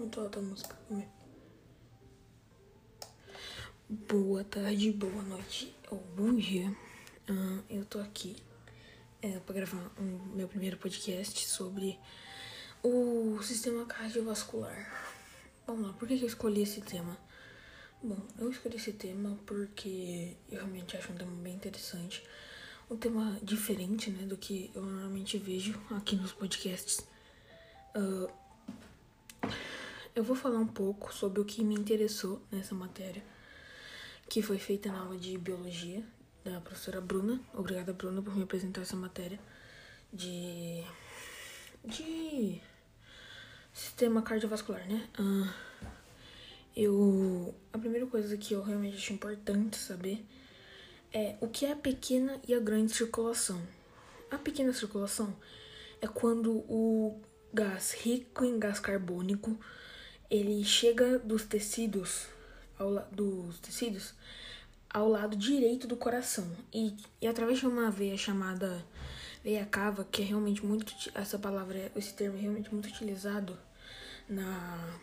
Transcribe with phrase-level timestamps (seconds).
[0.00, 0.74] Muito alta música.
[4.08, 6.74] Boa tarde, boa noite ou bom dia.
[7.28, 8.34] Ah, eu tô aqui
[9.20, 12.00] é, para gravar um, meu primeiro podcast sobre
[12.82, 14.90] o sistema cardiovascular.
[15.66, 17.18] Vamos lá, por que, que eu escolhi esse tema?
[18.02, 22.24] Bom, eu escolhi esse tema porque eu realmente acho um tema bem interessante.
[22.90, 27.06] Um tema diferente, né, do que eu normalmente vejo aqui nos podcasts.
[27.94, 28.39] Uh,
[30.14, 33.22] eu vou falar um pouco sobre o que me interessou nessa matéria,
[34.28, 36.02] que foi feita na aula de biologia
[36.44, 37.40] da professora Bruna.
[37.54, 39.38] Obrigada, Bruna, por me apresentar essa matéria
[40.12, 40.84] de.
[41.84, 42.60] de.
[43.72, 45.08] sistema cardiovascular, né?
[46.76, 47.54] Eu.
[47.72, 50.24] a primeira coisa que eu realmente acho importante saber
[51.12, 53.60] é o que é a pequena e a grande circulação.
[54.30, 55.36] A pequena circulação
[56.00, 57.20] é quando o
[57.52, 59.58] gás rico em gás carbônico
[60.30, 62.26] ele chega dos tecidos
[62.78, 64.14] ao, dos tecidos
[64.88, 66.50] ao lado direito do coração.
[66.72, 68.84] E, e através de uma veia chamada
[69.42, 73.58] veia cava que é realmente muito essa palavra esse termo é realmente muito utilizado
[74.28, 74.98] na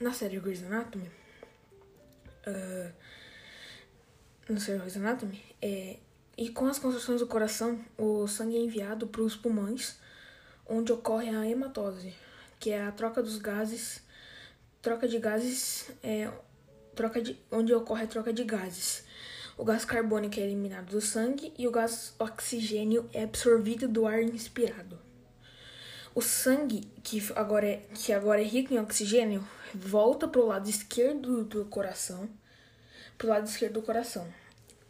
[0.00, 1.10] na série Grey's Anatomy
[2.46, 2.92] uh,
[4.48, 5.98] na série Grey's Anatomy é
[6.36, 9.98] e com as construções do coração o sangue é enviado para os pulmões
[10.66, 12.14] onde ocorre a hematose
[12.58, 14.02] que é a troca dos gases
[14.84, 16.30] troca de gases é
[16.94, 19.02] troca de onde ocorre a troca de gases.
[19.56, 24.22] O gás carbônico é eliminado do sangue e o gás oxigênio é absorvido do ar
[24.22, 24.98] inspirado.
[26.14, 29.42] O sangue, que agora é, que agora é rico em oxigênio,
[29.74, 32.28] volta para o lado esquerdo do coração,
[33.16, 34.28] para o lado esquerdo do coração.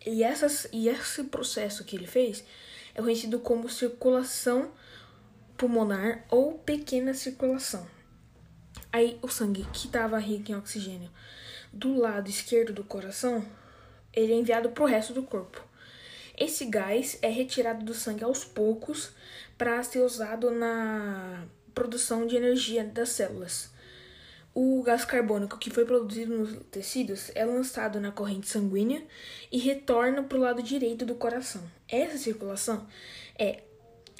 [0.04, 2.44] E, essas, e esse processo que ele fez
[2.96, 4.72] é conhecido como circulação
[5.56, 7.86] pulmonar ou pequena circulação.
[8.94, 11.10] Aí o sangue que estava rico em oxigênio
[11.72, 13.44] do lado esquerdo do coração,
[14.12, 15.60] ele é enviado para o resto do corpo.
[16.38, 19.10] Esse gás é retirado do sangue aos poucos
[19.58, 21.44] para ser usado na
[21.74, 23.68] produção de energia das células.
[24.54, 29.04] O gás carbônico que foi produzido nos tecidos é lançado na corrente sanguínea
[29.50, 31.64] e retorna para o lado direito do coração.
[31.88, 32.86] Essa circulação
[33.36, 33.64] é,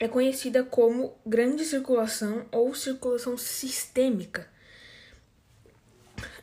[0.01, 4.53] é conhecida como grande circulação ou circulação sistêmica.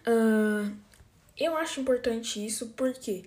[0.08, 0.72] Uh,
[1.38, 3.26] eu acho importante isso porque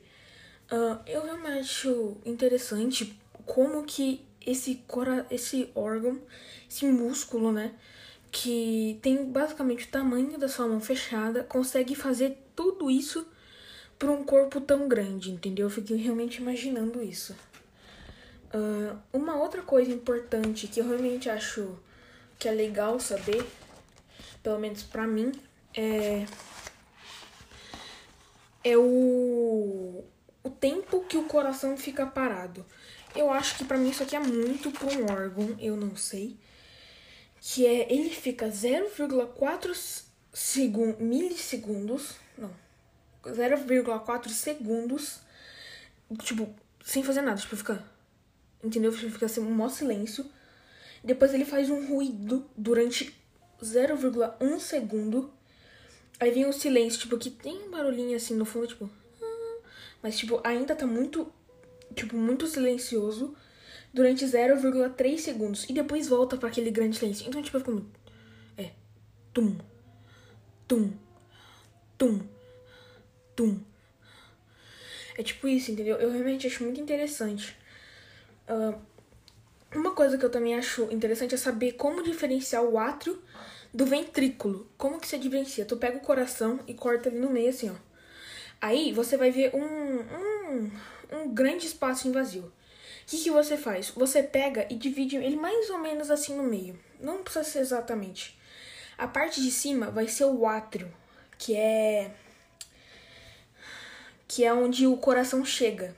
[0.70, 6.20] uh, eu realmente acho interessante como que esse, cora esse órgão,
[6.68, 7.72] esse músculo, né,
[8.30, 13.26] que tem basicamente o tamanho da sua mão fechada, consegue fazer tudo isso
[13.98, 15.66] para um corpo tão grande, entendeu?
[15.66, 17.34] Eu fiquei realmente imaginando isso.
[18.52, 21.76] Uh, uma outra coisa importante que eu realmente acho
[22.38, 23.44] que é legal saber,
[24.42, 25.32] pelo menos para mim,
[25.74, 26.26] é
[28.64, 30.02] é o,
[30.42, 32.64] o tempo que o coração fica parado.
[33.14, 36.36] Eu acho que para mim isso aqui é muito para um órgão, eu não sei.
[37.40, 42.50] Que é, ele fica 0,4 segun, milissegundos, não,
[43.22, 45.20] 0,4 segundos,
[46.22, 46.48] tipo,
[46.82, 47.84] sem fazer nada, tipo, fica,
[48.62, 48.90] entendeu?
[48.90, 50.24] Fica assim, um maior silêncio.
[51.04, 53.14] Depois ele faz um ruído durante
[53.62, 55.33] 0,1 segundo
[56.20, 58.90] Aí vem o silêncio, tipo, que tem um barulhinho assim no fundo, tipo.
[59.22, 59.56] Ah",
[60.02, 61.32] mas, tipo, ainda tá muito.
[61.94, 63.36] Tipo, muito silencioso
[63.92, 65.64] durante 0,3 segundos.
[65.68, 67.26] E depois volta para aquele grande silêncio.
[67.28, 67.88] Então, tipo, fica muito.
[68.56, 68.70] É.
[69.32, 69.56] Tum.
[70.66, 70.92] Tum.
[71.96, 72.20] Tum.
[73.36, 73.60] Tum.
[75.16, 75.96] É tipo isso, entendeu?
[75.96, 77.56] Eu realmente acho muito interessante.
[78.48, 78.76] Uh,
[79.74, 83.20] uma coisa que eu também acho interessante é saber como diferenciar o átrio
[83.74, 84.70] do ventrículo.
[84.78, 85.64] Como que você diferencia?
[85.64, 87.74] Tu pega o coração e corta ali no meio assim, ó.
[88.60, 90.70] Aí você vai ver um, um,
[91.12, 92.44] um grande espaço em vazio.
[92.44, 92.52] O
[93.06, 93.90] que, que você faz?
[93.90, 96.78] Você pega e divide ele mais ou menos assim no meio.
[97.00, 98.38] Não precisa ser exatamente.
[98.96, 100.90] A parte de cima vai ser o átrio,
[101.36, 102.12] que é
[104.26, 105.94] que é onde o coração chega.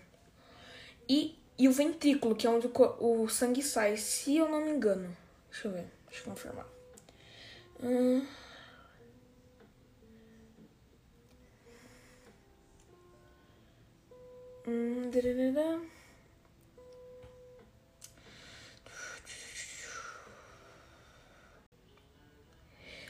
[1.09, 4.73] E, e o ventrículo, que é onde o, o sangue sai, se eu não me
[4.73, 5.17] engano.
[5.51, 6.76] Deixa eu ver, deixa eu confirmar.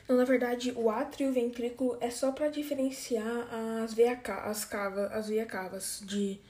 [0.09, 3.49] Na verdade, o átrio e o ventrículo é só para diferenciar
[3.83, 6.41] as veia, as cava, as veia cavas de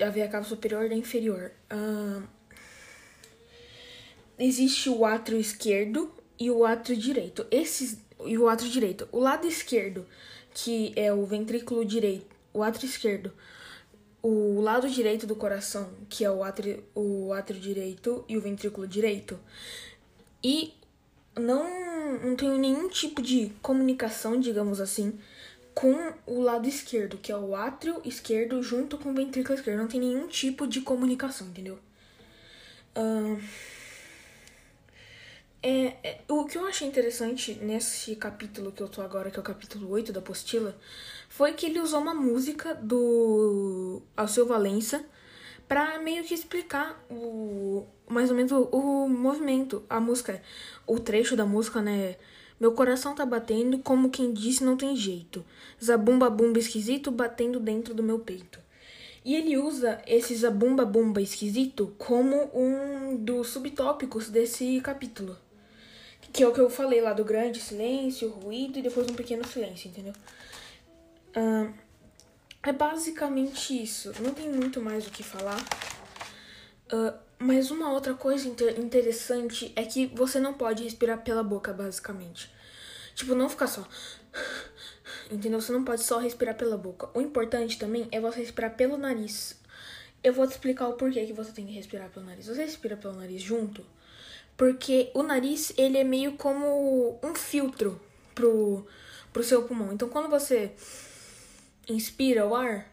[0.00, 1.52] a veia cava superior da inferior.
[1.72, 2.26] Uh,
[4.38, 7.46] existe o átrio esquerdo e o átrio direito.
[7.50, 9.08] Esses, e o átrio direito.
[9.12, 10.06] O lado esquerdo,
[10.52, 13.32] que é o ventrículo direito, o átrio esquerdo,
[14.22, 18.86] o lado direito do coração, que é o átrio, o átrio direito e o ventrículo
[18.86, 19.38] direito.
[20.42, 20.72] E
[21.36, 25.18] não, não tenho nenhum tipo de comunicação, digamos assim,
[25.74, 29.78] com o lado esquerdo, que é o átrio esquerdo junto com o ventrículo esquerdo.
[29.78, 31.78] Não tem nenhum tipo de comunicação, entendeu?
[32.96, 33.42] Uh,
[35.66, 39.40] é, é, o que eu achei interessante nesse capítulo que eu tô agora, que é
[39.40, 40.76] o capítulo 8 da apostila,
[41.26, 45.02] foi que ele usou uma música do Alceu Valença
[45.66, 49.82] para meio que explicar o mais ou menos o, o, movimento.
[49.88, 50.42] A música,
[50.86, 52.16] o trecho da música, né?
[52.60, 55.42] Meu coração tá batendo como quem disse não tem jeito.
[55.82, 58.58] Zabumba bumba esquisito batendo dentro do meu peito.
[59.24, 65.38] E ele usa esse zabumba bumba esquisito como um dos subtópicos desse capítulo.
[66.34, 69.46] Que é o que eu falei lá do grande silêncio, ruído e depois um pequeno
[69.46, 70.12] silêncio, entendeu?
[71.36, 71.72] Uh,
[72.60, 74.12] é basicamente isso.
[74.20, 75.60] Não tem muito mais o que falar.
[76.92, 81.72] Uh, mas uma outra coisa inter interessante é que você não pode respirar pela boca,
[81.72, 82.50] basicamente.
[83.14, 83.86] Tipo, não ficar só.
[85.30, 85.60] Entendeu?
[85.60, 87.08] Você não pode só respirar pela boca.
[87.14, 89.56] O importante também é você respirar pelo nariz.
[90.22, 92.46] Eu vou te explicar o porquê que você tem que respirar pelo nariz.
[92.48, 93.86] Você respira pelo nariz junto
[94.56, 98.00] porque o nariz ele é meio como um filtro
[98.34, 98.86] pro,
[99.32, 99.92] pro seu pulmão.
[99.92, 100.72] Então quando você
[101.88, 102.86] inspira o ar,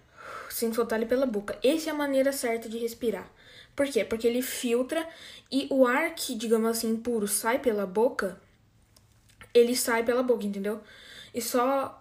[0.50, 3.30] sem soltar ele pela boca, essa é a maneira certa de respirar.
[3.76, 4.04] Por quê?
[4.04, 5.08] Porque ele filtra
[5.52, 8.40] e o ar que, digamos assim, puro sai pela boca,
[9.54, 10.82] ele sai pela boca, entendeu?
[11.34, 11.98] E só.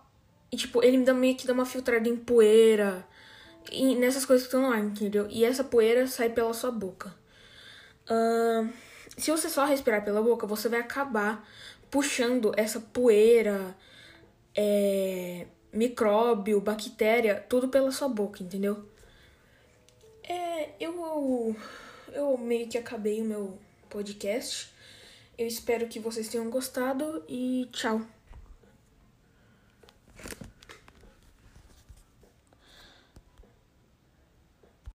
[0.53, 3.07] E, tipo, ele dá meio que dá uma filtrada em poeira
[3.71, 5.27] e nessas coisas que estão no ar, entendeu?
[5.31, 7.15] E essa poeira sai pela sua boca.
[8.09, 8.69] Uh,
[9.20, 11.46] se você só respirar pela boca, você vai acabar
[11.90, 13.76] puxando essa poeira,
[14.55, 18.84] é, micróbio, bactéria, tudo pela sua boca, entendeu?
[20.22, 21.56] É, eu,
[22.12, 23.58] eu meio que acabei o meu
[23.88, 24.72] podcast.
[25.37, 28.02] Eu espero que vocês tenham gostado e tchau.